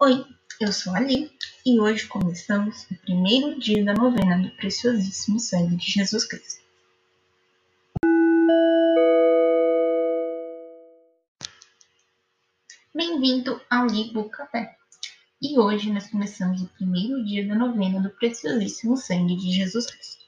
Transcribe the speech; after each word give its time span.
Oi, 0.00 0.24
eu 0.60 0.72
sou 0.72 0.94
a 0.94 0.98
Ali 0.98 1.28
e 1.66 1.80
hoje 1.80 2.06
começamos 2.06 2.84
o 2.88 2.94
primeiro 2.98 3.58
dia 3.58 3.84
da 3.84 3.92
novena 3.92 4.40
do 4.40 4.48
preciosíssimo 4.54 5.40
sangue 5.40 5.74
de 5.74 5.90
Jesus 5.90 6.24
Cristo. 6.24 6.62
Bem-vindo 12.94 13.60
ao 13.68 13.88
Libo 13.88 14.30
Café. 14.30 14.78
E 15.42 15.58
hoje 15.58 15.92
nós 15.92 16.08
começamos 16.08 16.62
o 16.62 16.68
primeiro 16.68 17.24
dia 17.24 17.44
da 17.48 17.56
novena 17.56 18.00
do 18.00 18.10
preciosíssimo 18.10 18.96
sangue 18.96 19.34
de 19.34 19.50
Jesus 19.50 19.90
Cristo. 19.90 20.24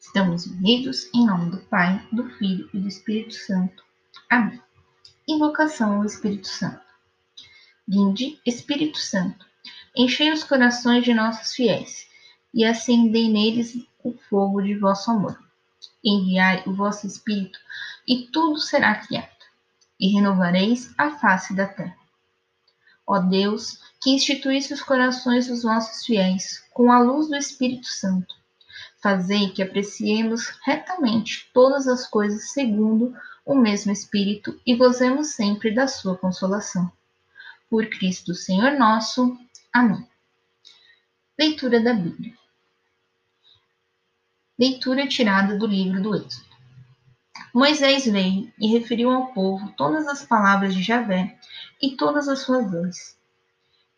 Estamos 0.00 0.44
unidos 0.46 1.08
em 1.14 1.24
nome 1.24 1.52
do 1.52 1.58
Pai, 1.66 2.04
do 2.10 2.28
Filho 2.30 2.68
e 2.74 2.80
do 2.80 2.88
Espírito 2.88 3.34
Santo. 3.34 3.84
Amém. 4.28 4.60
Invocação 5.28 5.98
ao 5.98 6.04
Espírito 6.04 6.48
Santo. 6.48 6.83
Vinde, 7.86 8.40
Espírito 8.46 8.96
Santo, 8.96 9.44
enchei 9.94 10.32
os 10.32 10.42
corações 10.42 11.04
de 11.04 11.12
nossos 11.12 11.52
fiéis 11.52 12.08
e 12.52 12.64
acendei 12.64 13.28
neles 13.28 13.76
o 14.02 14.14
fogo 14.30 14.62
de 14.62 14.74
vosso 14.74 15.10
amor. 15.10 15.38
Enviai 16.02 16.62
o 16.66 16.72
vosso 16.72 17.06
Espírito 17.06 17.58
e 18.08 18.26
tudo 18.32 18.58
será 18.58 18.94
criado, 18.94 19.28
e 20.00 20.14
renovareis 20.14 20.94
a 20.96 21.10
face 21.10 21.54
da 21.54 21.66
terra. 21.66 21.94
Ó 23.06 23.18
Deus, 23.18 23.78
que 24.00 24.12
instituísse 24.12 24.72
os 24.72 24.82
corações 24.82 25.48
dos 25.48 25.62
vossos 25.62 26.06
fiéis 26.06 26.66
com 26.72 26.90
a 26.90 26.98
luz 26.98 27.28
do 27.28 27.36
Espírito 27.36 27.86
Santo, 27.86 28.34
fazei 29.02 29.50
que 29.50 29.62
apreciemos 29.62 30.58
retamente 30.64 31.50
todas 31.52 31.86
as 31.86 32.06
coisas 32.08 32.50
segundo 32.50 33.14
o 33.44 33.54
mesmo 33.54 33.92
Espírito 33.92 34.58
e 34.64 34.74
gozemos 34.74 35.34
sempre 35.34 35.70
da 35.70 35.86
sua 35.86 36.16
consolação 36.16 36.90
por 37.74 37.88
Cristo 37.88 38.36
Senhor 38.36 38.78
nosso. 38.78 39.36
Amém. 39.72 40.06
Leitura 41.36 41.82
da 41.82 41.92
Bíblia. 41.92 42.32
Leitura 44.56 45.08
tirada 45.08 45.58
do 45.58 45.66
livro 45.66 46.00
do 46.00 46.14
Êxodo. 46.14 46.46
Moisés 47.52 48.04
veio 48.04 48.52
e 48.60 48.68
referiu 48.68 49.10
ao 49.10 49.32
povo 49.32 49.74
todas 49.76 50.06
as 50.06 50.24
palavras 50.24 50.72
de 50.72 50.84
Javé 50.84 51.36
e 51.82 51.96
todas 51.96 52.28
as 52.28 52.42
suas 52.42 52.70
leis. 52.70 53.18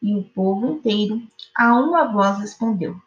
E 0.00 0.14
o 0.14 0.24
povo 0.24 0.78
inteiro, 0.78 1.22
a 1.54 1.74
uma 1.78 2.10
voz, 2.10 2.38
respondeu: 2.38 2.98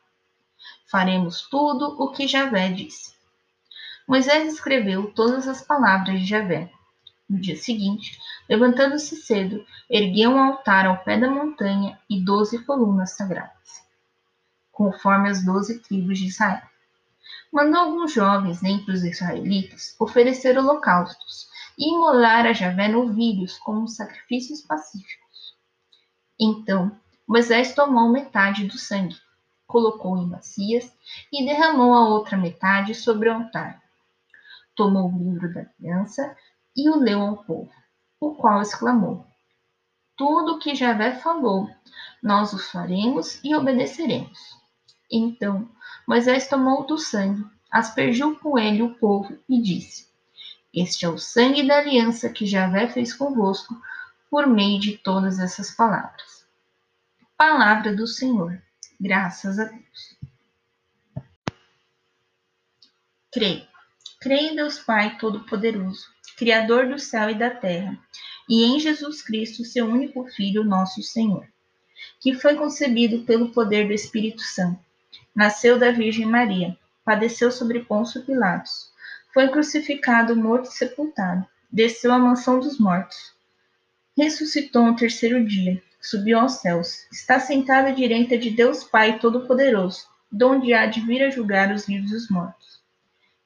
Faremos 0.86 1.50
tudo 1.50 1.96
o 2.00 2.12
que 2.12 2.28
Javé 2.28 2.72
disse. 2.72 3.16
Moisés 4.08 4.54
escreveu 4.54 5.12
todas 5.14 5.48
as 5.48 5.64
palavras 5.64 6.20
de 6.20 6.28
Javé 6.28 6.72
no 7.30 7.40
dia 7.40 7.56
seguinte, 7.56 8.20
levantando-se 8.50 9.16
cedo, 9.18 9.64
ergueu 9.90 10.32
um 10.32 10.42
altar 10.42 10.88
ao 10.88 11.04
pé 11.04 11.20
da 11.20 11.30
montanha 11.30 12.00
e 12.10 12.20
doze 12.24 12.64
colunas 12.66 13.12
sagradas, 13.12 13.84
conforme 14.72 15.30
as 15.30 15.46
doze 15.46 15.80
tribos 15.80 16.18
de 16.18 16.28
Israel. 16.28 16.68
Mandou 17.52 17.82
alguns 17.82 18.14
jovens 18.14 18.62
dentre 18.62 18.92
os 18.92 19.04
israelitas 19.04 19.96
oferecer 20.00 20.58
holocaustos 20.58 21.48
e 21.78 21.94
imolar 21.94 22.46
a 22.46 22.54
Javé 22.54 22.88
novilhos 22.88 23.58
como 23.60 23.88
sacrifícios 23.88 24.62
pacíficos. 24.62 25.56
Então 26.40 26.92
Moisés 27.28 27.76
tomou 27.76 28.10
metade 28.10 28.66
do 28.66 28.78
sangue, 28.78 29.16
colocou 29.68 30.18
em 30.18 30.28
bacias 30.28 30.92
e 31.32 31.46
derramou 31.46 31.94
a 31.94 32.08
outra 32.08 32.36
metade 32.36 32.96
sobre 32.96 33.30
o 33.30 33.34
altar. 33.34 33.82
Tomou 34.76 35.12
o 35.12 35.18
livro 35.18 35.54
da 35.54 35.66
aliança 35.80 36.36
e 36.80 36.90
o 36.90 36.96
leu 36.96 37.22
ao 37.22 37.44
povo, 37.44 37.72
o 38.22 38.34
qual 38.36 38.62
exclamou: 38.62 39.26
Tudo 40.16 40.54
o 40.54 40.60
que 40.60 40.76
Javé 40.76 41.16
falou, 41.16 41.70
nós 42.24 42.54
o 42.54 42.58
faremos 42.58 43.40
e 43.44 43.54
obedeceremos. 43.54 44.40
Então 45.12 45.70
Moisés 46.08 46.48
tomou 46.48 46.86
do 46.86 46.98
sangue, 46.98 47.46
aspergiu 47.70 48.40
com 48.40 48.58
ele 48.58 48.82
o 48.82 48.96
povo 48.96 49.38
e 49.50 49.62
disse: 49.62 50.08
Este 50.74 51.06
é 51.06 51.10
o 51.10 51.18
sangue 51.18 51.68
da 51.68 51.80
aliança 51.80 52.30
que 52.30 52.46
Javé 52.46 52.88
fez 52.88 53.14
convosco 53.14 53.76
por 54.30 54.48
meio 54.48 54.80
de 54.80 54.98
todas 54.98 55.38
essas 55.38 55.72
palavras. 55.72 56.48
Palavra 57.36 57.94
do 57.94 58.08
Senhor. 58.08 58.62
Graças 59.00 59.60
a 59.60 59.66
Deus. 59.66 60.18
Creio. 63.32 63.68
Creio 64.20 64.52
em 64.52 64.56
Deus 64.56 64.80
Pai 64.80 65.18
Todo-Poderoso 65.18 66.19
Criador 66.40 66.88
do 66.88 66.98
céu 66.98 67.30
e 67.30 67.36
da 67.36 67.50
terra, 67.50 68.00
e 68.48 68.64
em 68.64 68.80
Jesus 68.80 69.22
Cristo, 69.22 69.66
seu 69.66 69.86
único 69.86 70.24
Filho, 70.24 70.64
nosso 70.64 71.04
Senhor, 71.04 71.46
que 72.18 72.34
foi 72.34 72.56
concebido 72.56 73.26
pelo 73.26 73.50
poder 73.50 73.88
do 73.88 73.94
Espírito 73.94 74.42
Santo, 74.42 74.80
nasceu 75.36 75.78
da 75.78 75.92
Virgem 75.92 76.26
Maria, 76.26 76.78
padeceu 77.04 77.52
sobre 77.52 77.82
Pôncio 77.82 78.24
Pilatos, 78.24 78.90
foi 79.34 79.50
crucificado, 79.50 80.34
morto 80.34 80.70
e 80.70 80.74
sepultado, 80.74 81.46
desceu 81.70 82.14
à 82.14 82.18
mansão 82.18 82.58
dos 82.58 82.80
mortos, 82.80 83.34
ressuscitou 84.18 84.86
no 84.86 84.96
terceiro 84.96 85.46
dia, 85.46 85.84
subiu 86.00 86.40
aos 86.40 86.54
céus, 86.54 87.06
está 87.12 87.38
sentado 87.42 87.88
à 87.88 87.92
direita 87.92 88.38
de 88.38 88.50
Deus 88.50 88.82
Pai 88.82 89.20
Todo-Poderoso, 89.20 90.08
donde 90.32 90.74
há 90.74 90.86
de 90.86 91.02
vir 91.02 91.22
a 91.22 91.30
julgar 91.30 91.70
os 91.74 91.86
vivos 91.86 92.12
e 92.12 92.16
os 92.16 92.30
mortos. 92.30 92.79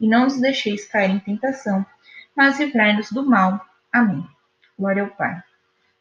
e 0.00 0.08
não 0.08 0.24
nos 0.24 0.40
deixeis 0.40 0.86
cair 0.86 1.10
em 1.10 1.20
tentação, 1.20 1.84
mas 2.34 2.58
livrai-nos 2.58 3.12
do 3.12 3.24
mal. 3.24 3.60
Amém. 3.92 4.26
Glória 4.78 5.02
ao 5.02 5.10
Pai. 5.10 5.42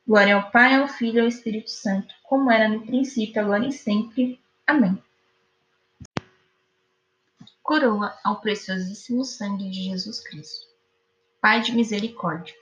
Glória 0.07 0.35
ao 0.35 0.49
Pai, 0.49 0.75
ao 0.75 0.87
Filho 0.87 1.17
e 1.17 1.21
ao 1.21 1.27
Espírito 1.27 1.69
Santo, 1.69 2.15
como 2.23 2.49
era 2.49 2.69
no 2.69 2.81
princípio, 2.85 3.41
agora 3.41 3.67
e 3.67 3.71
sempre. 3.71 4.39
Amém. 4.65 5.01
Coroa 7.61 8.17
ao 8.23 8.39
preciosíssimo 8.39 9.23
sangue 9.25 9.69
de 9.69 9.83
Jesus 9.83 10.21
Cristo. 10.21 10.67
Pai 11.41 11.61
de 11.61 11.73
misericórdia, 11.73 12.55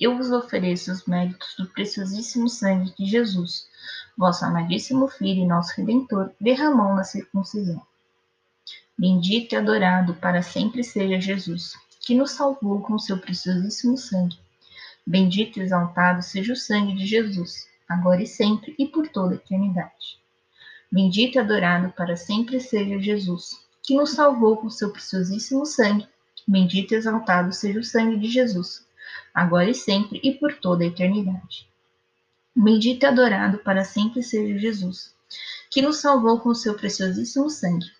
eu 0.00 0.16
vos 0.16 0.30
ofereço 0.30 0.90
os 0.90 1.04
méritos 1.06 1.54
do 1.58 1.66
preciosíssimo 1.66 2.48
sangue 2.48 2.94
de 2.96 3.04
Jesus, 3.04 3.68
vosso 4.16 4.44
amadíssimo 4.44 5.08
Filho 5.08 5.42
e 5.42 5.46
nosso 5.46 5.74
Redentor, 5.76 6.32
derramou 6.40 6.94
na 6.94 7.04
circuncisão 7.04 7.84
Bendito 8.96 9.54
e 9.54 9.56
adorado 9.56 10.14
para 10.14 10.40
sempre 10.40 10.84
seja 10.84 11.20
Jesus, 11.20 11.72
que 12.00 12.14
nos 12.14 12.30
salvou 12.30 12.80
com 12.80 12.96
seu 12.96 13.18
preciosíssimo 13.18 13.96
sangue. 13.96 14.38
Bendito 15.04 15.58
e 15.58 15.62
exaltado 15.62 16.22
seja 16.22 16.52
o 16.52 16.56
sangue 16.56 16.94
de 16.94 17.04
Jesus, 17.04 17.66
agora 17.88 18.22
e 18.22 18.26
sempre 18.26 18.72
e 18.78 18.86
por 18.86 19.08
toda 19.08 19.34
a 19.34 19.36
eternidade. 19.36 20.20
Bendito 20.90 21.34
e 21.34 21.38
adorado 21.40 21.92
para 21.92 22.16
sempre 22.16 22.60
seja 22.60 23.00
Jesus, 23.00 23.60
que 23.82 23.96
nos 23.96 24.10
salvou 24.10 24.58
com 24.58 24.70
seu 24.70 24.92
preciosíssimo 24.92 25.66
sangue. 25.66 26.06
Bendito 26.46 26.92
e 26.92 26.96
exaltado 26.96 27.52
seja 27.52 27.80
o 27.80 27.84
sangue 27.84 28.16
de 28.16 28.28
Jesus, 28.28 28.86
agora 29.34 29.68
e 29.68 29.74
sempre 29.74 30.20
e 30.22 30.32
por 30.34 30.54
toda 30.54 30.84
a 30.84 30.86
eternidade. 30.86 31.68
Bendito 32.54 33.02
e 33.02 33.06
adorado 33.06 33.58
para 33.58 33.84
sempre 33.84 34.22
seja 34.22 34.56
Jesus, 34.56 35.12
que 35.68 35.82
nos 35.82 35.96
salvou 35.96 36.38
com 36.38 36.54
seu 36.54 36.74
preciosíssimo 36.74 37.50
sangue. 37.50 37.90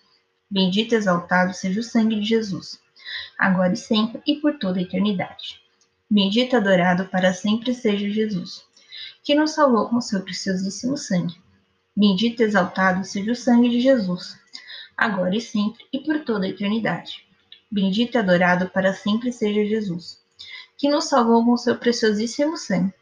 Bendito 0.49 0.93
e 0.93 0.97
exaltado 0.97 1.53
seja 1.53 1.79
o 1.79 1.83
sangue 1.83 2.19
de 2.19 2.25
Jesus, 2.25 2.79
agora 3.37 3.73
e 3.73 3.77
sempre 3.77 4.21
e 4.27 4.35
por 4.35 4.59
toda 4.59 4.79
a 4.79 4.83
eternidade. 4.83 5.59
Bendito 6.09 6.53
e 6.53 6.55
adorado 6.55 7.05
para 7.05 7.33
sempre 7.33 7.73
seja 7.73 8.07
Jesus, 8.09 8.63
que 9.23 9.33
nos 9.33 9.51
salvou 9.51 9.89
com 9.89 9.99
seu 9.99 10.21
preciosíssimo 10.21 10.95
sangue. 10.97 11.35
Bendito 11.97 12.41
e 12.41 12.43
exaltado 12.43 13.03
seja 13.03 13.31
o 13.31 13.35
sangue 13.35 13.69
de 13.69 13.81
Jesus, 13.81 14.37
agora 14.95 15.35
e 15.35 15.41
sempre 15.41 15.83
e 15.91 15.99
por 15.99 16.23
toda 16.23 16.45
a 16.45 16.49
eternidade. 16.49 17.25
Bendito 17.71 18.15
e 18.15 18.17
adorado 18.19 18.69
para 18.69 18.93
sempre 18.93 19.31
seja 19.31 19.65
Jesus, 19.65 20.21
que 20.77 20.87
nos 20.87 21.05
salvou 21.05 21.43
com 21.43 21.57
seu 21.57 21.75
preciosíssimo 21.75 22.55
sangue. 22.55 22.93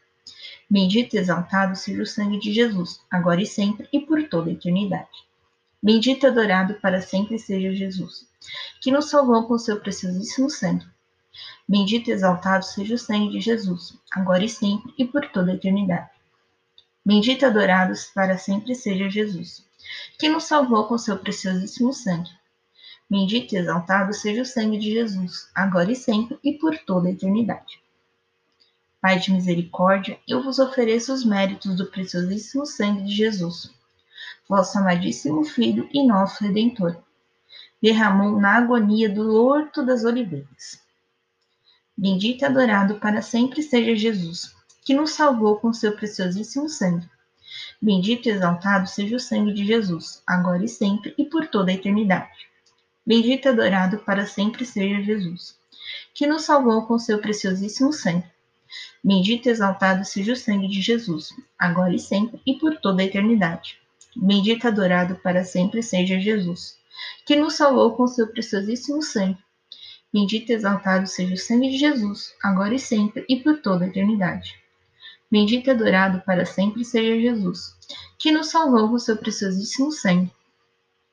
Bendito 0.68 1.14
e 1.14 1.18
exaltado 1.18 1.76
seja 1.76 2.02
o 2.02 2.06
sangue 2.06 2.38
de 2.38 2.52
Jesus, 2.54 3.00
agora 3.10 3.42
e 3.42 3.46
sempre 3.46 3.86
e 3.92 4.00
por 4.00 4.26
toda 4.28 4.48
a 4.48 4.54
eternidade. 4.54 5.24
Bendito 5.84 6.24
e 6.24 6.28
adorado 6.28 6.76
para 6.80 7.02
sempre 7.02 7.38
seja 7.38 7.70
Jesus, 7.74 8.26
que 8.80 8.90
nos 8.90 9.10
salvou 9.10 9.46
com 9.46 9.58
seu 9.58 9.78
preciosíssimo 9.78 10.48
sangue. 10.48 10.86
Bendito 11.68 12.08
e 12.08 12.12
exaltado 12.14 12.64
seja 12.64 12.94
o 12.94 12.98
sangue 12.98 13.32
de 13.32 13.40
Jesus, 13.40 13.94
agora 14.10 14.42
e 14.42 14.48
sempre 14.48 14.94
e 14.96 15.04
por 15.04 15.28
toda 15.28 15.52
a 15.52 15.54
eternidade. 15.54 16.08
Bendito 17.04 17.42
e 17.42 17.44
adorado 17.44 17.92
para 18.14 18.38
sempre 18.38 18.74
seja 18.74 19.10
Jesus, 19.10 19.62
que 20.18 20.26
nos 20.26 20.44
salvou 20.44 20.86
com 20.86 20.96
seu 20.96 21.18
preciosíssimo 21.18 21.92
sangue. 21.92 22.30
Bendito 23.10 23.54
e 23.54 23.58
exaltado 23.58 24.14
seja 24.14 24.40
o 24.40 24.46
sangue 24.46 24.78
de 24.78 24.90
Jesus, 24.90 25.50
agora 25.54 25.92
e 25.92 25.96
sempre 25.96 26.38
e 26.42 26.54
por 26.54 26.78
toda 26.78 27.08
a 27.08 27.12
eternidade. 27.12 27.78
Pai 29.02 29.18
de 29.18 29.30
misericórdia, 29.30 30.18
eu 30.26 30.42
vos 30.42 30.58
ofereço 30.58 31.12
os 31.12 31.26
méritos 31.26 31.76
do 31.76 31.84
preciosíssimo 31.84 32.64
sangue 32.64 33.02
de 33.02 33.14
Jesus, 33.14 33.70
vosso 34.48 34.78
amadíssimo 34.78 35.44
Filho 35.44 35.88
e 35.92 36.06
nosso 36.06 36.44
Redentor. 36.44 36.96
Derramou 37.82 38.40
na 38.40 38.56
agonia 38.56 39.08
do 39.08 39.34
horto 39.34 39.84
das 39.84 40.04
oliveiras. 40.04 40.80
Bendito 41.96 42.42
e 42.42 42.44
adorado 42.44 42.96
para 42.96 43.22
sempre 43.22 43.62
seja 43.62 43.94
Jesus, 43.94 44.54
que 44.84 44.94
nos 44.94 45.12
salvou 45.12 45.56
com 45.56 45.72
seu 45.72 45.96
preciosíssimo 45.96 46.68
sangue. 46.68 47.08
Bendito 47.80 48.26
e 48.26 48.32
exaltado 48.32 48.88
seja 48.88 49.16
o 49.16 49.20
sangue 49.20 49.52
de 49.52 49.64
Jesus, 49.64 50.22
agora 50.26 50.64
e 50.64 50.68
sempre 50.68 51.14
e 51.16 51.24
por 51.24 51.46
toda 51.46 51.70
a 51.70 51.74
eternidade. 51.74 52.48
Bendito 53.06 53.46
e 53.46 53.48
adorado 53.48 53.98
para 53.98 54.26
sempre 54.26 54.64
seja 54.64 55.02
Jesus, 55.02 55.56
que 56.14 56.26
nos 56.26 56.42
salvou 56.42 56.86
com 56.86 56.98
seu 56.98 57.18
preciosíssimo 57.20 57.92
sangue. 57.92 58.26
Bendito 59.02 59.46
e 59.46 59.50
exaltado 59.50 60.04
seja 60.04 60.32
o 60.32 60.36
sangue 60.36 60.66
de 60.66 60.80
Jesus, 60.80 61.30
agora 61.58 61.94
e 61.94 61.98
sempre 61.98 62.40
e 62.44 62.54
por 62.54 62.76
toda 62.78 63.02
a 63.02 63.04
eternidade. 63.04 63.83
Bendito 64.16 64.64
e 64.64 64.68
adorado 64.68 65.16
para 65.16 65.44
sempre 65.44 65.82
seja 65.82 66.18
Jesus, 66.20 66.78
que 67.26 67.34
nos 67.34 67.54
salvou 67.54 67.96
com 67.96 68.06
seu 68.06 68.28
preciosíssimo 68.28 69.02
sangue. 69.02 69.38
Bendito 70.12 70.50
e 70.50 70.54
exaltado 70.54 71.08
seja 71.08 71.34
o 71.34 71.38
sangue 71.38 71.70
de 71.70 71.78
Jesus, 71.78 72.32
agora 72.42 72.74
e 72.74 72.78
sempre 72.78 73.24
e 73.28 73.40
por 73.40 73.60
toda 73.60 73.84
a 73.84 73.88
eternidade. 73.88 74.54
Bendito 75.30 75.66
e 75.66 75.70
adorado 75.70 76.22
para 76.24 76.46
sempre 76.46 76.84
seja 76.84 77.20
Jesus, 77.20 77.74
que 78.18 78.30
nos 78.30 78.50
salvou 78.50 78.88
com 78.88 78.98
seu 78.98 79.16
preciosíssimo 79.16 79.90
sangue. 79.90 80.30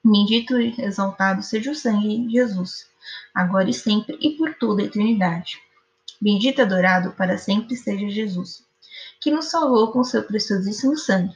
Bendito 0.03 0.59
e 0.59 0.79
exaltado 0.79 1.41
seja 1.41 1.71
o 1.71 1.75
sangue 1.75 2.27
de 2.27 2.33
Jesus, 2.33 2.87
agora 3.33 3.69
e 3.69 3.73
sempre 3.73 4.17
e 4.21 4.31
por 4.31 4.53
toda 4.55 4.83
a 4.83 4.85
eternidade. 4.85 5.59
Bendito 6.21 6.59
e 6.59 6.61
adorado 6.61 7.13
para 7.13 7.37
sempre 7.37 7.75
seja 7.75 8.07
Jesus, 8.07 8.63
que 9.19 9.31
nos 9.31 9.45
salvou 9.45 9.91
com 9.91 10.03
seu 10.03 10.21
preciosíssimo 10.23 10.95
sangue. 10.95 11.35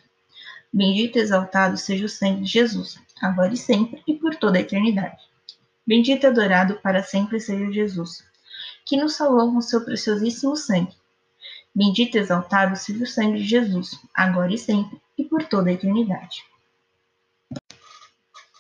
Bendito 0.76 1.18
e 1.18 1.22
exaltado 1.22 1.78
seja 1.78 2.06
o 2.06 2.10
sangue 2.10 2.42
de 2.42 2.52
Jesus, 2.52 3.00
agora 3.22 3.54
e 3.54 3.56
sempre 3.56 4.04
e 4.06 4.14
por 4.14 4.36
toda 4.36 4.58
a 4.58 4.62
eternidade. 4.62 5.24
Bendito 5.88 6.26
e 6.26 6.28
adorado 6.28 6.82
para 6.82 7.02
sempre 7.02 7.40
seja 7.40 7.72
Jesus, 7.72 8.26
que 8.86 8.98
nos 8.98 9.16
salvou 9.16 9.54
com 9.54 9.62
seu 9.62 9.86
preciosíssimo 9.86 10.54
sangue. 10.58 10.94
Bendito 11.74 12.18
e 12.18 12.20
exaltado 12.20 12.76
seja 12.76 13.06
o 13.06 13.08
sangue 13.08 13.38
de 13.38 13.48
Jesus, 13.48 13.98
agora 14.14 14.54
e 14.54 14.58
sempre 14.58 15.02
e 15.18 15.24
por 15.24 15.46
toda 15.46 15.70
a 15.70 15.74
eternidade. 15.74 16.44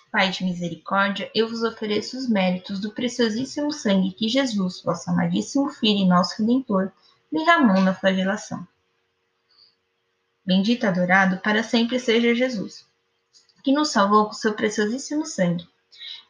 Pai 0.09 0.29
de 0.29 0.45
misericórdia, 0.45 1.29
eu 1.35 1.49
vos 1.49 1.63
ofereço 1.63 2.17
os 2.17 2.29
méritos 2.29 2.79
do 2.79 2.91
preciosíssimo 2.91 3.73
sangue 3.73 4.13
que 4.13 4.29
Jesus, 4.29 4.81
vosso 4.81 5.09
amadíssimo 5.09 5.69
Filho 5.69 6.05
e 6.05 6.07
nosso 6.07 6.41
Redentor, 6.41 6.93
derramou 7.29 7.81
na 7.81 7.93
flagelação. 7.93 8.65
Bendito 10.45 10.85
e 10.85 10.87
adorado 10.87 11.37
para 11.37 11.63
sempre 11.63 11.99
seja 11.99 12.35
Jesus, 12.35 12.85
que 13.63 13.71
nos 13.71 13.89
salvou 13.89 14.27
com 14.27 14.33
seu 14.33 14.53
preciosíssimo 14.53 15.25
sangue. 15.25 15.67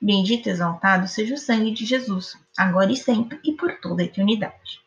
Bendito 0.02 0.48
e 0.48 0.52
exaltado 0.52 1.08
seja 1.08 1.36
o 1.36 1.38
sangue 1.38 1.72
de 1.72 1.86
Jesus, 1.86 2.38
agora 2.58 2.92
e 2.92 2.96
sempre 2.96 3.40
e 3.44 3.52
por 3.52 3.78
toda 3.82 4.02
a 4.02 4.06
eternidade. 4.06 4.80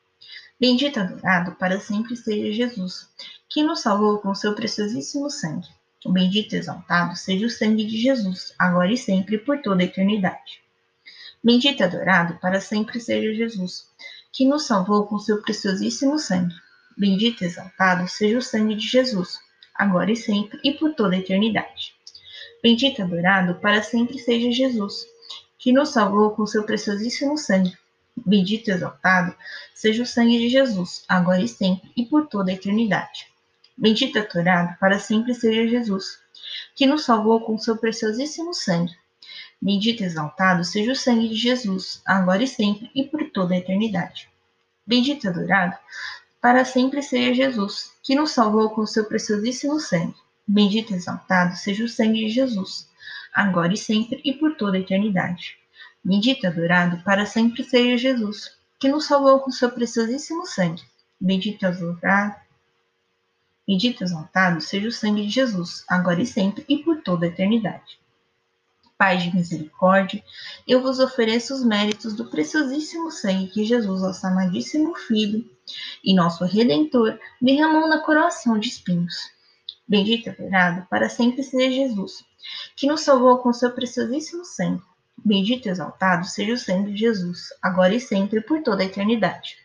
Bendito 0.59 0.99
e 0.99 1.01
adorado 1.01 1.53
para 1.57 1.79
sempre 1.79 2.17
seja 2.17 2.53
Jesus, 2.53 3.09
que 3.51 3.63
nos 3.63 3.81
salvou 3.81 4.19
com 4.19 4.35
seu 4.35 4.55
preciosíssimo 4.55 5.31
sangue. 5.31 5.69
Bendito 6.07 6.55
e 6.55 6.59
exaltado 6.59 7.15
seja 7.15 7.47
o 7.47 7.51
sangue 7.51 7.85
de 7.85 8.01
Jesus, 8.01 8.55
agora 8.59 8.93
e 8.93 8.97
sempre 8.97 9.37
e 9.37 9.39
por 9.39 9.61
toda 9.61 9.83
a 9.83 9.85
eternidade. 9.85 10.63
Bendito 11.45 11.81
e 11.81 11.85
adorado 11.85 12.39
para 12.41 12.61
sempre 12.61 12.99
seja 12.99 13.35
Jesus, 13.35 13.89
que 14.33 14.47
nos 14.47 14.67
salvou 14.67 15.07
com 15.07 15.19
seu 15.19 15.43
preciosíssimo 15.43 16.19
sangue. 16.19 16.55
Bendito 16.99 17.45
e 17.45 17.47
exaltado 17.47 18.09
seja 18.09 18.39
o 18.39 18.43
sangue 18.43 18.75
de 18.75 18.85
Jesus, 18.85 19.39
agora 19.73 20.11
e 20.11 20.17
sempre 20.17 20.59
e 20.65 20.73
por 20.73 20.95
toda 20.95 21.15
a 21.15 21.19
eternidade. 21.21 21.95
Bendito 22.61 22.99
e 22.99 23.03
adorado 23.03 23.55
para 23.61 23.85
sempre 23.85 24.19
seja 24.19 24.50
Jesus, 24.50 25.06
que 25.56 25.73
nos 25.73 25.91
salvou 25.91 26.33
com 26.33 26.45
seu 26.45 26.65
preciosíssimo 26.65 27.39
sangue. 27.39 27.73
Bendito 28.17 28.67
e 28.67 28.73
exaltado 28.73 29.33
seja 29.77 30.03
o 30.03 30.06
sangue 30.06 30.41
de 30.41 30.49
Jesus, 30.49 31.05
agora 31.09 31.41
e 31.41 31.47
sempre 31.47 31.89
e 31.97 32.05
por 32.05 32.27
toda 32.27 32.50
a 32.50 32.55
eternidade. 32.55 33.29
Bendito 33.77 34.19
e 34.19 34.21
adorado 34.21 34.77
para 34.81 34.99
sempre 34.99 35.37
seja 35.37 35.69
Jesus, 35.69 36.19
que 36.75 36.85
nos 36.85 37.05
salvou 37.05 37.43
com 37.43 37.56
seu 37.56 37.77
preciosíssimo 37.77 38.53
sangue. 38.53 38.93
Bendito 39.62 40.03
e 40.03 40.06
exaltado 40.06 40.65
seja 40.65 40.91
o 40.91 40.97
sangue 40.97 41.29
de 41.29 41.37
Jesus, 41.37 42.03
agora 42.05 42.43
e 42.43 42.49
sempre 42.49 42.91
e 42.93 43.05
por 43.05 43.31
toda 43.31 43.55
a 43.55 43.59
eternidade. 43.59 44.29
Bendito 44.85 45.27
e 45.27 45.29
adorado 45.29 45.79
para 46.40 46.64
sempre 46.64 47.02
seja 47.02 47.35
Jesus, 47.35 47.93
que 48.02 48.14
nos 48.14 48.31
salvou 48.31 48.70
com 48.70 48.87
seu 48.87 49.05
preciosíssimo 49.05 49.81
sangue. 49.81 50.14
Bendito 50.46 50.93
e 50.93 50.96
exaltado 50.96 51.56
seja 51.56 51.85
o 51.85 51.88
sangue 51.88 52.26
de 52.26 52.31
Jesus, 52.31 52.88
agora 53.35 53.75
e 53.75 53.76
sempre 53.76 54.20
e 54.25 54.32
por 54.32 54.56
toda 54.56 54.76
a 54.76 54.81
eternidade. 54.81 55.58
Bendito 56.02 56.44
e 56.44 56.46
adorado 56.46 57.02
para 57.05 57.26
sempre 57.26 57.64
seja 57.64 57.96
Jesus, 57.96 58.56
que 58.79 58.88
nos 58.88 59.06
salvou 59.06 59.40
com 59.40 59.50
seu 59.50 59.70
preciosíssimo 59.70 60.46
sangue. 60.46 60.82
Bendito 61.20 61.62
e 61.62 61.67
adorado 61.67 62.37
Bendito 63.69 64.02
e 64.02 64.05
exaltado 64.05 64.62
seja 64.62 64.88
o 64.88 64.93
sangue 64.93 65.26
de 65.26 65.29
Jesus, 65.29 65.85
agora 65.87 66.23
e 66.23 66.26
sempre 66.26 66.64
e 66.67 66.79
por 66.79 67.02
toda 67.02 67.26
a 67.26 67.29
eternidade. 67.29 68.00
Pai 68.96 69.19
de 69.19 69.37
misericórdia, 69.37 70.25
eu 70.67 70.81
vos 70.81 70.99
ofereço 70.99 71.52
os 71.52 71.62
méritos 71.62 72.14
do 72.14 72.31
preciosíssimo 72.31 73.11
sangue 73.11 73.49
que 73.49 73.67
Jesus, 73.67 74.00
nosso 74.00 74.26
amadíssimo 74.26 74.94
Filho 74.94 75.58
e 76.05 76.15
nosso 76.15 76.44
Redentor, 76.44 77.19
derramou 77.41 77.88
na 77.88 78.00
coroação 78.00 78.59
de 78.59 78.69
espinhos. 78.69 79.15
Bendito 79.88 80.29
e 80.29 80.35
para 80.91 81.09
sempre 81.09 81.43
seja 81.43 81.70
Jesus, 81.70 82.25
que 82.76 82.87
nos 82.87 83.00
salvou 83.00 83.38
com 83.38 83.53
seu 83.53 83.73
preciosíssimo 83.73 84.44
sangue. 84.44 84.82
Bendito 85.25 85.67
e 85.67 85.70
exaltado 85.70 86.26
seja 86.26 86.53
o 86.53 86.59
sangue 86.59 86.93
de 86.93 87.00
Jesus, 87.00 87.49
agora 87.62 87.94
e 87.94 88.00
sempre 88.00 88.41
por 88.41 88.62
toda 88.62 88.82
a 88.82 88.87
eternidade. 88.87 89.56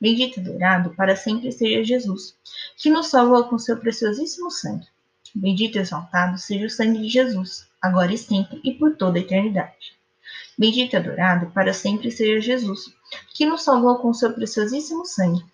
Bendito 0.00 0.40
e 0.40 0.40
adorado 0.40 0.94
para 0.96 1.14
sempre 1.14 1.52
seja 1.52 1.84
Jesus, 1.84 2.34
que 2.76 2.90
nos 2.90 3.08
salvou 3.08 3.44
com 3.44 3.58
seu 3.58 3.76
preciosíssimo 3.76 4.50
sangue. 4.50 4.86
Bendito 5.34 5.76
e 5.76 5.80
exaltado 5.80 6.38
seja 6.38 6.66
o 6.66 6.70
sangue 6.70 7.02
de 7.02 7.08
Jesus, 7.08 7.68
agora 7.80 8.12
e 8.12 8.18
sempre 8.18 8.60
e 8.64 8.72
por 8.72 8.96
toda 8.96 9.18
a 9.18 9.22
eternidade. 9.22 9.96
Bendito 10.58 10.94
e 10.94 10.96
adorado 10.96 11.50
para 11.52 11.72
sempre 11.72 12.10
seja 12.10 12.40
Jesus, 12.40 12.94
que 13.34 13.46
nos 13.46 13.62
salvou 13.62 13.98
com 13.98 14.12
seu 14.12 14.32
preciosíssimo 14.32 15.04
sangue. 15.06 15.44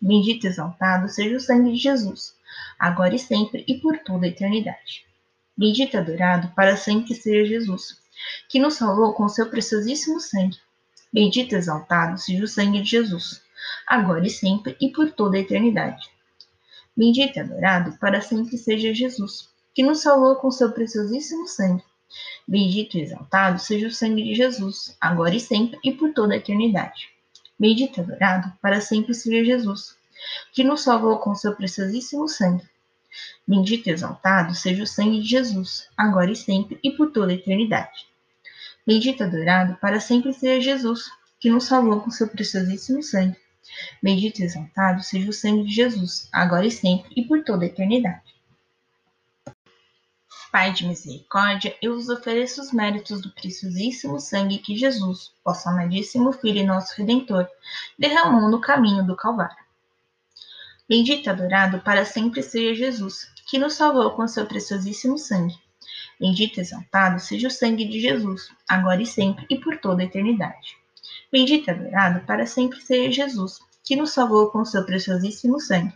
Bendito 0.00 0.44
e 0.44 0.48
exaltado 0.48 1.08
seja 1.08 1.36
o 1.36 1.40
sangue 1.40 1.72
de 1.72 1.76
Jesus, 1.76 2.34
agora 2.78 3.14
e 3.14 3.18
sempre 3.18 3.64
e 3.68 3.78
por 3.78 3.98
toda 3.98 4.26
a 4.26 4.28
eternidade. 4.28 5.06
Bendito 5.56 5.94
e 5.94 5.96
adorado 5.96 6.48
para 6.54 6.76
sempre 6.76 7.14
seja 7.14 7.48
Jesus, 7.48 8.00
que 8.48 8.58
nos 8.58 8.74
salvou 8.74 9.12
com 9.12 9.28
seu 9.28 9.48
preciosíssimo 9.48 10.20
sangue. 10.20 10.58
Bendito 11.12 11.54
e 11.54 11.56
exaltado 11.56 12.18
seja 12.18 12.44
o 12.44 12.48
sangue 12.48 12.82
de 12.82 12.90
Jesus, 12.90 13.42
agora 13.86 14.26
e 14.26 14.30
sempre 14.30 14.76
e 14.80 14.90
por 14.90 15.10
toda 15.10 15.36
a 15.36 15.40
eternidade. 15.40 16.10
Bendito 16.96 17.36
e 17.36 17.40
adorado 17.40 17.96
para 17.98 18.20
sempre 18.20 18.58
seja 18.58 18.92
Jesus, 18.92 19.48
que 19.74 19.82
nos 19.82 20.00
salvou 20.00 20.36
com 20.36 20.50
seu 20.50 20.72
preciosíssimo 20.72 21.46
sangue. 21.46 21.82
Bendito 22.46 22.96
e 22.96 23.02
exaltado 23.02 23.58
seja 23.58 23.88
o 23.88 23.90
sangue 23.90 24.22
de 24.22 24.34
Jesus, 24.34 24.96
agora 25.00 25.34
e 25.34 25.40
sempre 25.40 25.78
e 25.84 25.92
por 25.92 26.12
toda 26.12 26.34
a 26.34 26.36
eternidade. 26.36 27.10
Bendito 27.58 27.98
e 27.98 28.00
adorado 28.00 28.52
para 28.62 28.80
sempre 28.80 29.14
seja 29.14 29.44
Jesus, 29.44 29.96
que 30.52 30.64
nos 30.64 30.82
salvou 30.82 31.18
com 31.18 31.34
seu 31.34 31.54
preciosíssimo 31.54 32.28
sangue. 32.28 32.66
Bendito 33.46 33.88
e 33.88 33.92
exaltado 33.92 34.54
seja 34.54 34.82
o 34.82 34.86
sangue 34.86 35.20
de 35.20 35.28
Jesus, 35.28 35.88
agora 35.96 36.30
e 36.30 36.36
sempre 36.36 36.78
e 36.82 36.90
por 36.92 37.10
toda 37.10 37.32
a 37.32 37.34
eternidade. 37.34 38.06
Bendito 38.86 39.22
e 39.22 39.24
adorado 39.24 39.76
para 39.80 40.00
sempre 40.00 40.32
seja 40.32 40.60
Jesus, 40.60 41.10
que 41.38 41.50
nos 41.50 41.64
salvou 41.64 42.00
com 42.00 42.10
seu 42.10 42.28
preciosíssimo 42.28 43.02
sangue. 43.02 43.36
Bendito 44.02 44.40
e 44.40 44.44
exaltado 44.44 45.02
seja 45.02 45.28
o 45.28 45.32
sangue 45.32 45.64
de 45.64 45.74
Jesus, 45.74 46.28
agora 46.32 46.66
e 46.66 46.70
sempre 46.70 47.10
e 47.14 47.26
por 47.26 47.44
toda 47.44 47.64
a 47.64 47.68
eternidade. 47.68 48.37
Pai 50.50 50.72
de 50.72 50.86
misericórdia, 50.86 51.76
eu 51.82 51.94
vos 51.94 52.08
ofereço 52.08 52.62
os 52.62 52.72
méritos 52.72 53.20
do 53.20 53.30
preciosíssimo 53.30 54.18
sangue 54.18 54.58
que 54.58 54.76
Jesus, 54.76 55.30
vosso 55.44 55.68
amadíssimo 55.68 56.32
Filho 56.32 56.60
e 56.60 56.64
nosso 56.64 56.94
Redentor, 56.96 57.46
derramou 57.98 58.50
no 58.50 58.58
caminho 58.58 59.06
do 59.06 59.14
Calvário. 59.14 59.62
Bendito 60.88 61.26
e 61.26 61.28
adorado 61.28 61.80
para 61.80 62.06
sempre 62.06 62.42
seja 62.42 62.74
Jesus, 62.74 63.30
que 63.46 63.58
nos 63.58 63.74
salvou 63.74 64.12
com 64.12 64.26
seu 64.26 64.46
preciosíssimo 64.46 65.18
sangue. 65.18 65.54
Bendito 66.18 66.56
e 66.56 66.60
exaltado 66.62 67.20
seja 67.20 67.48
o 67.48 67.50
sangue 67.50 67.84
de 67.84 68.00
Jesus, 68.00 68.50
agora 68.66 69.02
e 69.02 69.06
sempre 69.06 69.44
e 69.50 69.58
por 69.58 69.76
toda 69.76 70.00
a 70.00 70.06
eternidade. 70.06 70.78
Bendito 71.30 71.68
e 71.68 71.70
adorado 71.70 72.24
para 72.24 72.46
sempre 72.46 72.80
seja 72.80 73.26
Jesus, 73.26 73.58
que 73.84 73.94
nos 73.94 74.12
salvou 74.12 74.50
com 74.50 74.64
seu 74.64 74.82
preciosíssimo 74.82 75.60
sangue. 75.60 75.92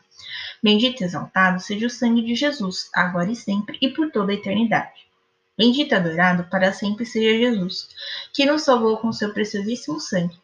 Bendito 0.63 1.01
e 1.01 1.05
exaltado 1.05 1.61
seja 1.61 1.87
o 1.87 1.91
sangue 1.91 2.23
de 2.23 2.37
Jesus, 2.37 2.89
agora 2.95 3.31
e 3.31 3.35
sempre 3.35 3.77
e 3.83 3.89
por 3.89 4.13
toda 4.13 4.31
a 4.31 4.35
eternidade. 4.35 5.07
Bendito 5.59 5.93
e 5.93 5.95
adorado 5.97 6.45
para 6.45 6.73
sempre 6.73 7.05
seja 7.05 7.37
Jesus, 7.37 7.89
que 8.33 8.47
nos 8.47 8.63
salvou 8.63 8.97
com 8.99 9.13
seu 9.13 9.33
preciosíssimo 9.33 9.99
sangue. 9.99 10.39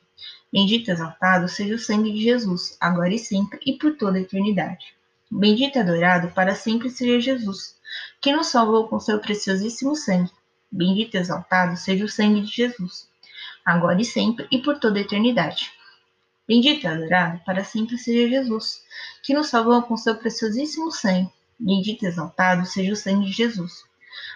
Bendito 0.53 0.89
e 0.89 0.93
exaltado 0.93 1.49
seja 1.49 1.77
o 1.77 1.79
sangue 1.79 2.13
de 2.13 2.21
Jesus, 2.21 2.77
agora 2.81 3.15
e 3.15 3.19
sempre 3.19 3.61
e 3.65 3.75
por 3.79 3.97
toda 3.97 4.19
a 4.19 4.21
eternidade. 4.21 4.93
Bendito 5.31 5.77
e 5.77 5.79
adorado 5.79 6.29
para 6.33 6.55
sempre 6.55 6.91
seja 6.91 7.21
Jesus, 7.21 7.77
que 8.21 8.33
nos 8.33 8.49
salvou 8.49 8.89
com 8.89 8.99
seu 8.99 9.21
preciosíssimo 9.21 9.95
sangue. 9.95 10.33
Bendito 10.71 11.15
e 11.15 11.21
exaltado 11.21 11.77
seja 11.77 12.05
o 12.05 12.09
sangue 12.09 12.41
de 12.41 12.49
Jesus, 12.49 13.09
agora 13.65 14.01
e 14.01 14.05
sempre 14.05 14.49
e 14.51 14.59
por 14.59 14.81
toda 14.81 14.99
a 14.99 15.03
eternidade. 15.03 15.78
Bendito 16.49 16.85
e 16.85 16.87
adorado 16.87 17.45
para 17.45 17.63
sempre 17.63 17.99
seja 17.99 18.27
Jesus, 18.27 18.83
que 19.23 19.35
nos 19.35 19.49
salvou 19.49 19.83
com 19.83 19.99
seu 19.99 20.17
preciosíssimo 20.17 20.91
sangue. 20.91 21.31
Bendito 21.61 22.05
e 22.05 22.09
exaltado 22.09 22.65
seja 22.65 22.95
o 22.95 22.97
sangue 22.97 23.27
de 23.27 23.33
Jesus, 23.33 23.85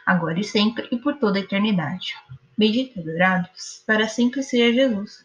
agora 0.05 0.39
e 0.39 0.45
sempre 0.45 0.87
e 0.93 0.99
por 0.99 1.17
toda 1.17 1.39
a 1.39 1.41
eternidade. 1.41 2.15
Bendito 2.59 2.99
e 2.99 3.01
adorado 3.01 3.49
para 3.87 4.07
sempre 4.09 4.43
seja 4.43 4.75
Jesus, 4.75 5.25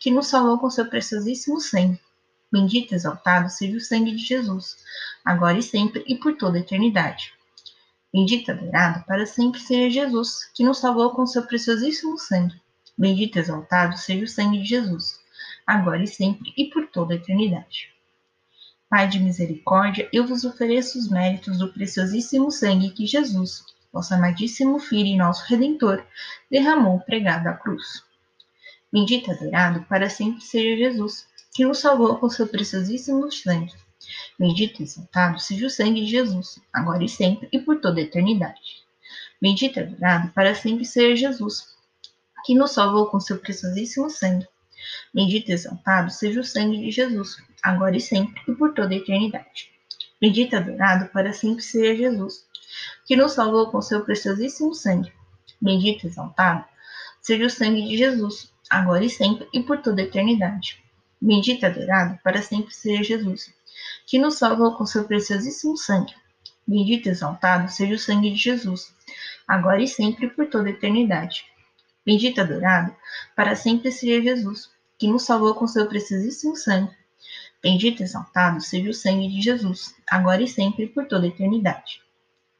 que 0.00 0.10
nos 0.10 0.28
salvou 0.28 0.58
com 0.58 0.70
seu 0.70 0.86
preciosíssimo 0.86 1.60
sangue. 1.60 2.00
Bendito 2.50 2.92
e 2.92 2.94
exaltado 2.94 3.50
seja 3.50 3.76
o 3.76 3.80
sangue 3.80 4.12
de 4.12 4.24
Jesus, 4.24 4.78
agora 5.22 5.58
e 5.58 5.62
sempre 5.62 6.02
e 6.06 6.16
por 6.16 6.38
toda 6.38 6.56
a 6.56 6.60
eternidade. 6.62 7.34
Bendito 8.10 8.48
e 8.48 8.52
adorado 8.52 9.04
para 9.04 9.26
sempre 9.26 9.60
seja 9.60 10.06
Jesus, 10.06 10.50
que 10.54 10.64
nos 10.64 10.78
salvou 10.78 11.10
com 11.10 11.26
seu 11.26 11.42
preciosíssimo 11.42 12.16
sangue. 12.18 12.58
Bendito 12.96 13.36
e 13.36 13.40
exaltado 13.40 13.98
seja 13.98 14.24
o 14.24 14.28
sangue 14.28 14.62
de 14.62 14.64
Jesus, 14.64 15.20
agora 15.66 16.02
e 16.02 16.06
sempre 16.06 16.52
e 16.56 16.66
por 16.66 16.86
toda 16.88 17.14
a 17.14 17.16
eternidade. 17.16 17.92
Pai 18.88 19.08
de 19.08 19.18
misericórdia, 19.18 20.08
eu 20.12 20.26
vos 20.26 20.44
ofereço 20.44 20.98
os 20.98 21.08
méritos 21.08 21.58
do 21.58 21.72
preciosíssimo 21.72 22.50
sangue 22.50 22.90
que 22.90 23.06
Jesus, 23.06 23.64
vosso 23.92 24.12
amadíssimo 24.12 24.78
Filho 24.78 25.08
e 25.08 25.16
nosso 25.16 25.46
Redentor, 25.46 26.04
derramou 26.50 27.00
pregado 27.00 27.46
à 27.48 27.54
cruz. 27.54 28.02
Bendito 28.92 29.30
e 29.30 29.32
adorado 29.32 29.86
para 29.88 30.10
sempre 30.10 30.42
seja 30.42 30.76
Jesus, 30.76 31.26
que 31.54 31.64
nos 31.64 31.78
salvou 31.78 32.16
com 32.16 32.28
seu 32.28 32.46
preciosíssimo 32.46 33.32
sangue. 33.32 33.72
Bendito 34.38 34.80
e 34.80 34.82
exaltado 34.82 35.38
seja 35.38 35.66
o 35.66 35.70
sangue 35.70 36.04
de 36.04 36.10
Jesus, 36.10 36.60
agora 36.72 37.02
e 37.02 37.08
sempre 37.08 37.48
e 37.50 37.58
por 37.58 37.80
toda 37.80 38.00
a 38.00 38.02
eternidade. 38.02 38.82
Bendito 39.40 39.78
e 39.78 39.82
adorado 39.82 40.28
para 40.32 40.54
sempre 40.54 40.84
seja 40.84 41.28
Jesus, 41.28 41.74
que 42.44 42.54
nos 42.54 42.72
salvou 42.72 43.06
com 43.06 43.18
seu 43.18 43.38
preciosíssimo 43.38 44.10
sangue. 44.10 44.46
Bendito 45.12 45.50
e 45.50 45.54
exaltado 45.54 46.10
seja 46.10 46.40
o 46.40 46.44
sangue 46.44 46.78
de 46.78 46.90
Jesus, 46.90 47.36
agora 47.62 47.96
e 47.96 48.00
sempre 48.00 48.40
e 48.48 48.52
por 48.54 48.74
toda 48.74 48.94
a 48.94 48.96
eternidade. 48.96 49.70
Bendito 50.20 50.52
e 50.52 50.56
adorado 50.56 51.08
para 51.10 51.32
sempre 51.32 51.62
seja 51.62 51.96
Jesus, 51.96 52.46
que 53.06 53.16
nos 53.16 53.32
salvou 53.32 53.70
com 53.70 53.82
seu 53.82 54.04
preciosíssimo 54.04 54.74
sangue. 54.74 55.12
Bendito 55.60 56.04
e 56.04 56.08
exaltado 56.08 56.64
seja 57.20 57.46
o 57.46 57.50
sangue 57.50 57.88
de 57.88 57.96
Jesus, 57.96 58.52
agora 58.68 59.04
e 59.04 59.10
sempre 59.10 59.48
e 59.52 59.62
por 59.62 59.78
toda 59.78 60.02
a 60.02 60.04
eternidade. 60.04 60.82
Bendito 61.20 61.62
e 61.62 61.66
adorado 61.66 62.18
para 62.24 62.42
sempre 62.42 62.74
seja 62.74 63.02
Jesus, 63.04 63.54
que 64.06 64.18
nos 64.18 64.38
salvou 64.38 64.76
com 64.76 64.84
seu 64.84 65.04
preciosíssimo 65.04 65.76
sangue. 65.76 66.14
Bendito 66.66 67.06
e 67.06 67.10
exaltado 67.10 67.70
seja 67.70 67.94
o 67.94 67.98
sangue 67.98 68.30
de 68.30 68.36
Jesus, 68.36 68.92
agora 69.46 69.82
e 69.82 69.86
sempre 69.86 70.26
e 70.26 70.30
por 70.30 70.46
toda 70.46 70.68
a 70.68 70.72
eternidade. 70.72 71.44
Bendito 72.04 72.38
e 72.38 72.40
adorado 72.40 72.94
para 73.36 73.54
sempre 73.54 73.92
seja 73.92 74.20
Jesus, 74.20 74.71
que 75.02 75.08
nos 75.08 75.24
salvou 75.24 75.52
com 75.56 75.66
seu 75.66 75.88
preciosíssimo 75.88 76.54
sangue. 76.54 76.94
Bendito 77.60 78.02
e 78.02 78.04
exaltado 78.04 78.60
seja 78.60 78.88
o 78.88 78.94
sangue 78.94 79.26
de 79.26 79.42
Jesus, 79.42 79.96
agora 80.08 80.40
e 80.40 80.46
sempre 80.46 80.86
por 80.86 81.08
toda 81.08 81.24
a 81.24 81.28
eternidade. 81.28 82.00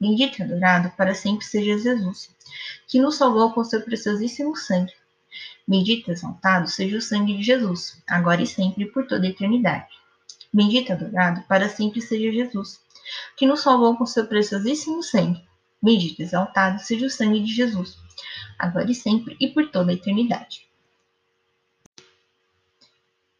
Bendito 0.00 0.40
e 0.40 0.42
adorado 0.42 0.90
para 0.96 1.14
sempre 1.14 1.44
seja 1.44 1.78
Jesus, 1.78 2.34
que 2.88 2.98
nos 2.98 3.14
salvou 3.14 3.52
com 3.52 3.62
seu 3.62 3.80
preciosíssimo 3.82 4.56
sangue. 4.56 4.92
Bendito 5.68 6.10
e 6.10 6.14
exaltado 6.14 6.66
seja 6.66 6.96
o 6.96 7.00
sangue 7.00 7.36
de 7.36 7.44
Jesus, 7.44 8.02
agora 8.08 8.42
e 8.42 8.46
sempre 8.48 8.86
por 8.86 9.06
toda 9.06 9.24
a 9.24 9.30
eternidade. 9.30 9.94
Bendito 10.52 10.88
e 10.88 10.92
adorado 10.94 11.42
para 11.42 11.68
sempre 11.68 12.00
seja 12.00 12.32
Jesus, 12.32 12.80
que 13.36 13.46
nos 13.46 13.60
salvou 13.60 13.96
com 13.96 14.04
seu 14.04 14.26
preciosíssimo 14.26 15.00
sangue. 15.00 15.40
Bendito 15.80 16.18
e 16.18 16.24
exaltado 16.24 16.80
seja 16.80 17.06
o 17.06 17.10
sangue 17.10 17.38
de 17.38 17.54
Jesus, 17.54 17.96
agora 18.58 18.90
e 18.90 18.96
sempre 18.96 19.36
e 19.38 19.46
por 19.46 19.70
toda 19.70 19.92
a 19.92 19.94
eternidade. 19.94 20.71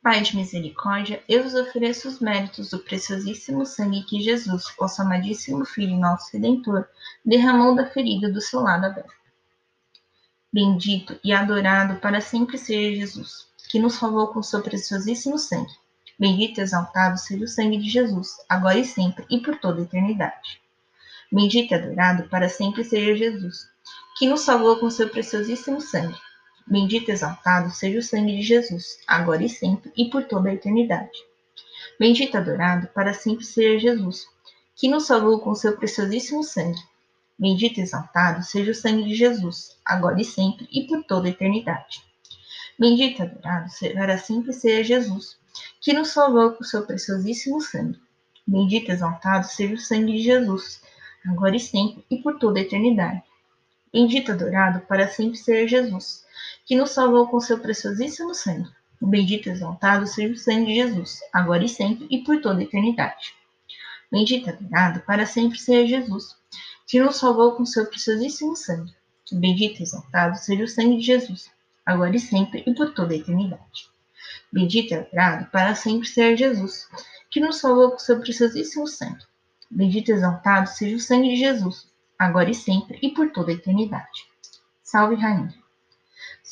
Pai 0.03 0.21
de 0.21 0.35
misericórdia, 0.35 1.23
eu 1.29 1.45
vos 1.45 1.55
ofereço 1.55 2.09
os 2.09 2.19
méritos 2.19 2.71
do 2.71 2.81
preciosíssimo 2.81 3.65
sangue 3.65 4.03
que 4.03 4.21
Jesus, 4.21 4.65
vosso 4.77 5.01
amadíssimo 5.01 5.65
Filho 5.65 5.97
nosso 5.97 6.33
Redentor, 6.33 6.89
derramou 7.25 7.77
da 7.77 7.87
ferida 7.87 8.29
do 8.29 8.41
seu 8.41 8.63
lado 8.63 8.87
aberto. 8.87 9.13
Bendito 10.53 11.21
e 11.23 11.33
adorado 11.33 12.01
para 12.01 12.21
sempre 12.21 12.59
seja 12.59 12.97
Jesus, 12.97 13.47
que 13.71 13.79
nos 13.79 13.95
salvou 13.95 14.27
com 14.27 14.43
seu 14.43 14.61
preciosíssimo 14.61 15.39
sangue. 15.39 15.73
Bendito 16.19 16.59
e 16.59 16.63
exaltado 16.63 17.17
seja 17.17 17.45
o 17.45 17.49
sangue 17.49 17.79
de 17.79 17.89
Jesus, 17.89 18.39
agora 18.49 18.79
e 18.79 18.85
sempre 18.85 19.25
e 19.31 19.39
por 19.39 19.57
toda 19.61 19.83
a 19.83 19.85
eternidade. 19.85 20.61
Bendito 21.31 21.75
e 21.75 21.77
adorado 21.77 22.29
para 22.29 22.49
sempre 22.49 22.83
seja 22.83 23.15
Jesus, 23.15 23.69
que 24.19 24.27
nos 24.27 24.41
salvou 24.41 24.81
com 24.81 24.91
seu 24.91 25.09
preciosíssimo 25.09 25.81
sangue. 25.81 26.19
Bendito 26.67 27.11
e 27.11 27.13
exaltado 27.13 27.71
seja 27.71 27.99
o 27.99 28.03
sangue 28.03 28.37
de 28.37 28.43
Jesus, 28.43 28.99
agora 29.07 29.45
e 29.45 29.49
sempre 29.49 29.93
e 29.97 30.09
por 30.09 30.25
toda 30.25 30.49
a 30.49 30.55
eternidade. 30.55 31.19
Bendito 31.99 32.35
e 32.35 32.37
adorado 32.37 32.89
para 32.89 33.13
sempre 33.13 33.45
seja 33.45 33.79
Jesus, 33.79 34.27
que 34.75 34.89
nos 34.89 35.07
salvou 35.07 35.41
com 35.41 35.55
seu 35.55 35.77
preciosíssimo 35.77 36.43
sangue. 36.43 36.81
Bendito 37.39 37.79
e 37.79 37.83
exaltado 37.83 38.43
seja 38.43 38.71
o 38.71 38.75
sangue 38.75 39.05
de 39.05 39.15
Jesus, 39.15 39.77
agora 39.85 40.21
e 40.21 40.25
sempre 40.25 40.69
e 40.73 40.87
por 40.87 41.03
toda 41.05 41.29
a 41.29 41.31
eternidade. 41.31 42.03
Bendito 42.79 43.21
e 43.21 43.23
adorado 43.23 43.71
para 43.95 44.19
sempre 44.19 44.53
seja 44.53 44.83
Jesus, 44.83 45.39
que 45.81 45.93
nos 45.93 46.09
salvou 46.09 46.53
com 46.53 46.65
seu 46.65 46.87
preciosíssimo 46.87 47.61
sangue. 47.61 48.01
Bendito 48.47 48.91
e 48.91 48.93
exaltado 48.93 49.47
seja 49.47 49.75
o 49.75 49.79
sangue 49.79 50.13
de 50.13 50.23
Jesus, 50.23 50.83
agora 51.27 51.57
e 51.57 51.61
sempre 51.61 52.05
e 52.11 52.19
por 52.23 52.39
toda 52.39 52.59
a 52.59 52.63
eternidade. 52.63 53.23
Bendito 53.93 54.31
e 54.31 54.33
adorado 54.33 54.81
para 54.87 55.09
sempre 55.09 55.37
seja 55.37 55.83
Jesus, 55.83 56.22
que 56.65 56.77
nos 56.77 56.91
salvou 56.91 57.29
com 57.29 57.41
seu 57.41 57.59
preciosíssimo 57.59 58.35
sangue. 58.35 58.71
Bendito 59.01 59.49
e 59.49 59.53
exaltado 59.53 60.07
seja 60.07 60.33
o 60.33 60.37
sangue 60.37 60.67
de 60.67 60.75
Jesus, 60.75 61.21
agora 61.33 61.65
e 61.65 61.69
sempre 61.69 62.07
e 62.11 62.23
por 62.23 62.41
toda 62.41 62.61
a 62.61 62.63
eternidade. 62.63 63.35
Bendito 64.11 64.49
e 64.49 64.51
adorado 64.51 65.01
para 65.01 65.27
sempre 65.27 65.59
seja 65.59 65.99
Jesus, 65.99 66.37
que 66.87 67.01
nos 67.01 67.17
salvou 67.17 67.53
com 67.53 67.67
seu 67.67 67.87
preciosíssimo 67.87 68.55
sangue. 68.55 68.95
Bendito 69.33 69.81
e 69.81 69.83
exaltado 69.83 70.37
seja 70.37 70.65
o 70.65 70.69
sangue 70.69 70.99
de 70.99 71.07
Jesus, 71.07 71.51
agora 71.85 72.15
e 72.15 72.21
sempre 72.21 72.63
e 72.67 72.75
por 72.75 72.95
toda 72.95 73.15
a 73.15 73.17
eternidade. 73.17 73.91
Bendito 74.53 74.93
e 74.93 74.95
adorado 74.95 75.47
para 75.51 75.75
sempre 75.75 76.07
seja 76.07 76.37
Jesus, 76.37 76.89
que 77.31 77.41
nos 77.41 77.57
salvou 77.57 77.91
com 77.93 77.99
seu 77.99 78.21
preciosíssimo 78.21 78.87
sangue. 78.87 79.25
Bendito 79.71 80.11
e 80.11 80.13
exaltado 80.13 80.69
seja 80.69 80.97
o 80.97 81.01
sangue 81.01 81.31
de 81.31 81.37
Jesus, 81.37 81.89
agora 82.19 82.51
e 82.51 82.55
sempre 82.55 82.99
e 83.03 83.11
por 83.11 83.31
toda 83.33 83.51
a 83.51 83.55
eternidade. 83.55 84.27
Salve, 84.83 85.17
Rainha. 85.17 85.62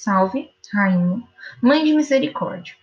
Salve, 0.03 0.51
Rainha, 0.73 1.23
Mãe 1.61 1.85
de 1.85 1.93
Misericórdia. 1.93 2.75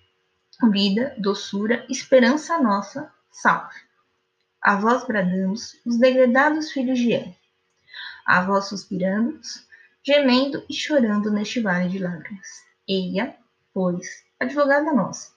Vida, 0.69 1.15
doçura, 1.17 1.83
esperança 1.89 2.61
nossa, 2.61 3.11
salve. 3.31 3.79
A 4.61 4.75
vós 4.75 5.03
bradamos, 5.03 5.79
os 5.83 5.97
degredados 5.97 6.71
filhos 6.71 6.99
de 6.99 7.13
Eva. 7.13 7.35
A 8.23 8.43
vós 8.43 8.65
suspiramos, 8.65 9.65
gemendo 10.05 10.63
e 10.69 10.75
chorando 10.75 11.31
neste 11.31 11.59
vale 11.59 11.89
de 11.89 11.97
lágrimas. 11.97 12.47
Eia, 12.87 13.35
pois, 13.73 14.23
advogada 14.39 14.93
nossa, 14.93 15.31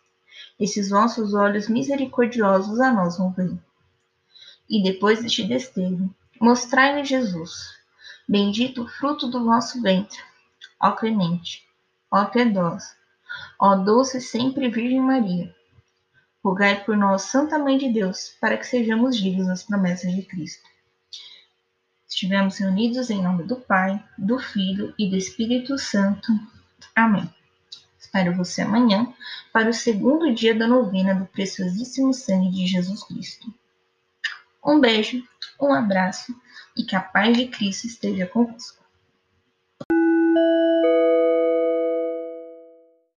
esses 0.59 0.91
vossos 0.91 1.33
olhos 1.33 1.67
misericordiosos 1.67 2.79
a 2.79 2.93
nós 2.93 3.17
vão 3.17 3.33
ver. 3.33 3.59
E 4.69 4.83
depois 4.83 5.23
deste 5.23 5.45
desterro, 5.45 6.15
mostrai-me 6.39 7.07
Jesus, 7.07 7.71
bendito 8.29 8.87
fruto 8.87 9.31
do 9.31 9.47
vosso 9.47 9.81
ventre, 9.81 10.19
ó 10.79 10.93
clemente, 10.93 11.70
ó 12.11 12.25
piedosa, 12.25 12.95
ó 13.59 13.77
doce 13.77 14.21
sempre 14.21 14.69
Virgem 14.69 15.01
Maria. 15.01 15.55
Rogai 16.43 16.83
por 16.85 16.97
nós, 16.97 17.23
Santa 17.23 17.59
Mãe 17.59 17.77
de 17.77 17.93
Deus, 17.93 18.35
para 18.41 18.57
que 18.57 18.67
sejamos 18.67 19.17
dignos 19.17 19.47
das 19.47 19.63
promessas 19.63 20.15
de 20.15 20.23
Cristo. 20.23 20.69
Estivemos 22.09 22.59
reunidos 22.59 23.11
em 23.11 23.23
nome 23.23 23.45
do 23.45 23.57
Pai, 23.57 24.03
do 24.17 24.39
Filho 24.39 24.95
e 24.99 25.09
do 25.09 25.17
Espírito 25.17 25.79
Santo. 25.79 26.33
Amém. 26.97 27.33
Espero 27.99 28.35
você 28.35 28.63
amanhã 28.63 29.15
para 29.53 29.71
o 29.71 29.75
segundo 29.75 30.35
dia 30.35 30.55
da 30.55 30.67
novena 30.67 31.15
do 31.15 31.27
preciosíssimo 31.27 32.13
sangue 32.13 32.51
de 32.51 32.67
Jesus 32.67 33.05
Cristo. 33.05 33.55
Um 34.65 34.81
beijo, 34.81 35.23
um 35.61 35.73
abraço 35.73 36.35
e 36.77 36.83
que 36.83 36.97
a 36.97 37.01
paz 37.01 37.37
de 37.37 37.47
Cristo 37.47 37.87
esteja 37.87 38.27
convosco. 38.27 38.80